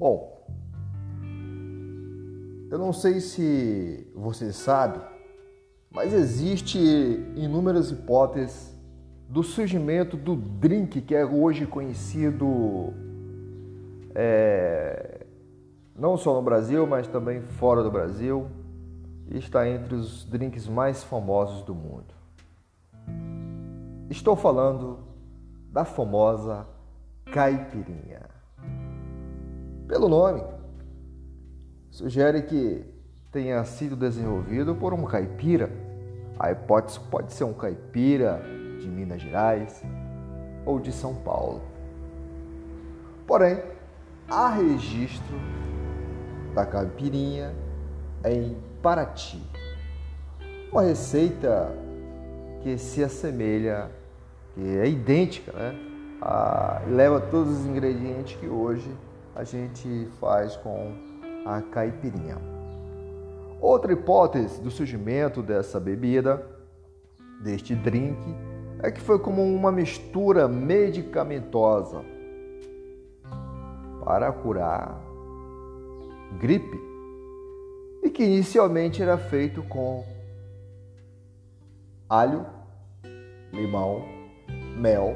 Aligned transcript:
Bom, 0.00 0.46
eu 2.70 2.78
não 2.78 2.90
sei 2.90 3.20
se 3.20 4.10
você 4.14 4.50
sabe, 4.50 4.98
mas 5.90 6.14
existe 6.14 6.78
inúmeras 7.36 7.90
hipóteses 7.90 8.74
do 9.28 9.42
surgimento 9.42 10.16
do 10.16 10.34
drink 10.34 11.02
que 11.02 11.14
é 11.14 11.22
hoje 11.22 11.66
conhecido 11.66 12.94
é, 14.14 15.26
não 15.94 16.16
só 16.16 16.32
no 16.32 16.40
Brasil, 16.40 16.86
mas 16.86 17.06
também 17.06 17.42
fora 17.42 17.82
do 17.82 17.90
Brasil, 17.90 18.48
e 19.28 19.36
está 19.36 19.68
entre 19.68 19.96
os 19.96 20.24
drinks 20.24 20.66
mais 20.66 21.04
famosos 21.04 21.62
do 21.62 21.74
mundo. 21.74 22.14
Estou 24.08 24.34
falando 24.34 25.00
da 25.70 25.84
famosa 25.84 26.66
caipirinha. 27.26 28.39
Pelo 29.90 30.08
nome, 30.08 30.40
sugere 31.90 32.42
que 32.42 32.84
tenha 33.32 33.64
sido 33.64 33.96
desenvolvido 33.96 34.72
por 34.72 34.94
um 34.94 35.02
caipira. 35.02 35.68
A 36.38 36.52
hipótese 36.52 37.00
pode 37.10 37.32
ser 37.32 37.42
um 37.42 37.52
caipira 37.52 38.40
de 38.80 38.86
Minas 38.86 39.20
Gerais 39.20 39.82
ou 40.64 40.78
de 40.78 40.92
São 40.92 41.12
Paulo. 41.16 41.60
Porém, 43.26 43.60
há 44.28 44.50
registro 44.50 45.36
da 46.54 46.64
caipirinha 46.64 47.52
em 48.24 48.56
Paraty. 48.80 49.42
Uma 50.70 50.82
receita 50.82 51.68
que 52.62 52.78
se 52.78 53.02
assemelha, 53.02 53.90
que 54.54 54.60
é 54.60 54.86
idêntica, 54.86 55.50
né? 55.50 55.74
A, 56.22 56.80
leva 56.86 57.20
todos 57.20 57.58
os 57.58 57.66
ingredientes 57.66 58.38
que 58.38 58.46
hoje 58.46 58.88
a 59.34 59.44
gente 59.44 60.08
faz 60.20 60.56
com 60.56 60.92
a 61.44 61.62
caipirinha. 61.62 62.38
Outra 63.60 63.92
hipótese 63.92 64.60
do 64.60 64.70
surgimento 64.70 65.42
dessa 65.42 65.78
bebida, 65.78 66.44
deste 67.42 67.74
drink, 67.74 68.18
é 68.82 68.90
que 68.90 69.00
foi 69.00 69.18
como 69.18 69.42
uma 69.42 69.70
mistura 69.70 70.48
medicamentosa 70.48 72.02
para 74.04 74.32
curar 74.32 74.98
gripe 76.38 76.80
e 78.02 78.08
que 78.08 78.24
inicialmente 78.24 79.02
era 79.02 79.18
feito 79.18 79.62
com 79.64 80.04
alho, 82.08 82.46
limão, 83.52 84.04
mel 84.76 85.14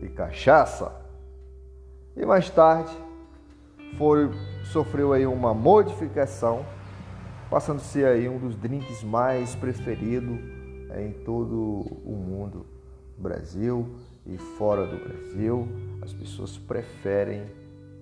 e 0.00 0.08
cachaça. 0.08 0.94
E 2.16 2.24
mais 2.24 2.48
tarde 2.48 2.96
foi, 3.96 4.30
sofreu 4.64 5.12
aí 5.12 5.26
uma 5.26 5.54
modificação, 5.54 6.64
passando 7.50 7.78
a 7.78 7.80
ser 7.80 8.06
aí 8.06 8.28
um 8.28 8.38
dos 8.38 8.56
drinks 8.56 9.02
mais 9.02 9.54
preferidos 9.54 10.38
em 10.96 11.12
todo 11.24 11.54
o 12.04 12.16
mundo, 12.16 12.66
Brasil 13.16 13.88
e 14.26 14.36
fora 14.36 14.86
do 14.86 14.96
Brasil. 14.96 15.68
As 16.02 16.12
pessoas 16.12 16.56
preferem 16.58 17.44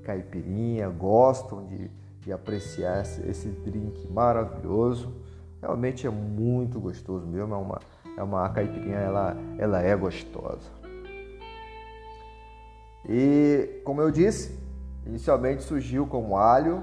caipirinha, 0.03 0.89
gostam 0.89 1.67
de, 1.67 1.91
de 2.21 2.33
apreciar 2.33 3.03
esse, 3.03 3.27
esse 3.29 3.49
drink 3.49 4.07
maravilhoso. 4.09 5.13
Realmente 5.61 6.07
é 6.07 6.11
muito 6.11 6.81
gostoso 6.81 7.27
mesmo, 7.27 7.55
é 7.55 7.57
uma, 7.57 7.81
é 8.19 8.23
uma 8.23 8.49
caipirinha, 8.49 8.97
ela, 8.97 9.37
ela 9.59 9.81
é 9.81 9.95
gostosa. 9.95 10.71
E 13.09 13.81
como 13.85 14.01
eu 14.01 14.11
disse, 14.11 14.59
inicialmente 15.07 15.63
surgiu 15.63 16.07
como 16.07 16.37
alho, 16.37 16.83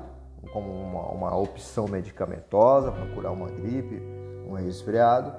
como 0.52 0.72
uma, 0.72 1.07
uma 1.09 1.38
opção 1.38 1.88
medicamentosa 1.88 2.91
para 2.91 3.06
curar 3.13 3.31
uma 3.31 3.50
gripe, 3.50 4.02
um 4.47 4.53
resfriado, 4.53 5.34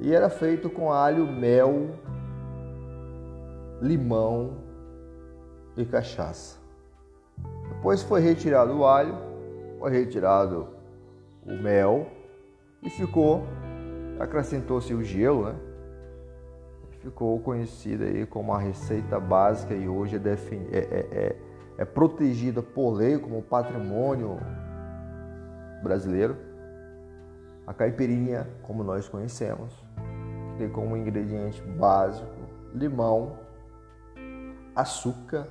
e 0.00 0.12
era 0.12 0.28
feito 0.28 0.68
com 0.68 0.92
alho, 0.92 1.26
mel, 1.26 1.90
limão 3.80 4.56
e 5.76 5.84
cachaça. 5.84 6.58
Depois 7.68 8.02
foi 8.02 8.20
retirado 8.20 8.76
o 8.78 8.86
alho, 8.86 9.14
foi 9.78 9.90
retirado 9.90 10.68
o 11.46 11.52
mel 11.52 12.06
e 12.82 12.90
ficou, 12.90 13.44
acrescentou-se 14.18 14.92
o 14.94 15.02
gelo, 15.02 15.46
né? 15.46 15.54
Ficou 17.00 17.38
conhecida 17.40 18.06
aí 18.06 18.24
como 18.24 18.52
a 18.54 18.58
receita 18.58 19.20
básica 19.20 19.74
e 19.74 19.86
hoje 19.86 20.16
é, 20.16 20.20
é, 20.20 20.78
é, 20.78 21.08
é, 21.12 21.36
é 21.76 21.84
protegida 21.84 22.62
por 22.62 22.92
lei 22.92 23.18
como 23.18 23.42
patrimônio 23.42 24.38
brasileiro. 25.82 26.36
A 27.66 27.72
caipirinha, 27.72 28.46
como 28.62 28.84
nós 28.84 29.08
conhecemos, 29.08 29.72
que 30.52 30.58
tem 30.58 30.68
como 30.68 30.96
ingrediente 30.96 31.62
básico 31.62 32.44
limão, 32.74 33.38
açúcar, 34.74 35.46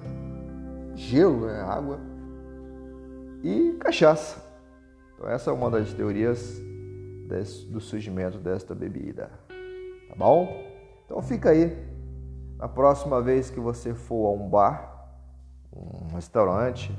gelo, 0.94 1.48
né? 1.48 1.62
água 1.62 2.00
e 3.42 3.78
cachaça. 3.80 4.44
Então 5.16 5.30
essa 5.30 5.50
é 5.50 5.54
uma 5.54 5.70
das 5.70 5.94
teorias 5.94 6.62
desse, 7.28 7.66
do 7.66 7.80
surgimento 7.80 8.38
desta 8.38 8.76
bebida. 8.76 9.32
Tá 10.10 10.16
bom? 10.18 10.48
Então 11.06 11.22
fica 11.22 11.50
aí. 11.50 11.76
Na 12.58 12.68
próxima 12.68 13.22
vez 13.22 13.50
que 13.50 13.60
você 13.60 13.94
for 13.94 14.28
a 14.28 14.32
um 14.32 14.50
bar, 14.50 15.03
um 15.76 16.16
restaurante, 16.16 16.96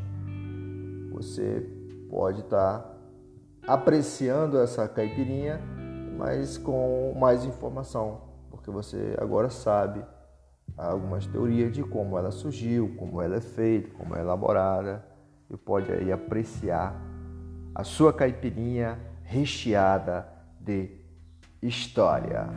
você 1.12 1.66
pode 2.10 2.40
estar 2.40 2.80
tá 2.80 2.94
apreciando 3.66 4.58
essa 4.58 4.86
caipirinha, 4.88 5.60
mas 6.18 6.58
com 6.58 7.14
mais 7.18 7.44
informação, 7.44 8.20
porque 8.50 8.70
você 8.70 9.16
agora 9.18 9.48
sabe 9.50 10.04
algumas 10.76 11.26
teorias 11.26 11.72
de 11.72 11.82
como 11.82 12.18
ela 12.18 12.30
surgiu, 12.30 12.94
como 12.96 13.22
ela 13.22 13.36
é 13.36 13.40
feita, 13.40 13.90
como 13.96 14.16
é 14.16 14.20
elaborada 14.20 15.04
e 15.50 15.56
pode 15.56 15.92
aí 15.92 16.10
apreciar 16.10 17.00
a 17.74 17.84
sua 17.84 18.12
caipirinha 18.12 18.98
recheada 19.22 20.28
de 20.60 20.90
história. 21.62 22.48